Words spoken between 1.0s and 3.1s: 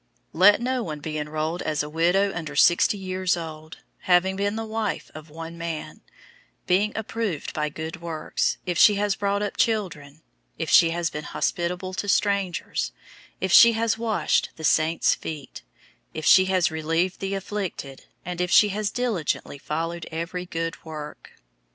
enrolled as a widow under sixty